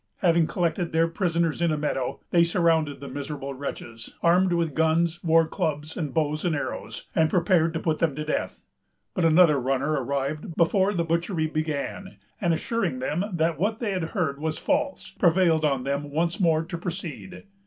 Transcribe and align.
Having 0.21 0.47
collected 0.47 0.91
their 0.93 1.07
prisoners 1.07 1.61
in 1.61 1.71
a 1.71 1.77
meadow, 1.77 2.21
they 2.31 2.43
surrounded 2.43 2.99
the 3.01 3.07
miserable 3.07 3.53
wretches, 3.53 4.15
armed 4.23 4.51
with 4.51 4.73
guns, 4.73 5.23
war 5.23 5.47
clubs, 5.47 5.95
and 5.95 6.11
bows 6.11 6.43
and 6.43 6.55
arrows, 6.55 7.07
and 7.13 7.29
prepared 7.29 7.71
to 7.75 7.79
put 7.79 7.99
them 7.99 8.15
to 8.15 8.25
death. 8.25 8.61
But 9.13 9.25
another 9.25 9.59
runner 9.59 9.91
arrived 9.91 10.55
before 10.55 10.93
the 10.95 11.03
butchery 11.05 11.45
began, 11.45 12.17
and, 12.41 12.51
assuring 12.51 12.97
them 12.97 13.23
that 13.33 13.59
what 13.59 13.79
they 13.79 13.91
had 13.91 14.05
heard 14.05 14.41
was 14.41 14.57
false, 14.57 15.11
prevailed 15.19 15.63
on 15.63 15.83
them 15.83 16.09
once 16.09 16.39
more 16.39 16.63
to 16.65 16.79
proceed. 16.79 17.43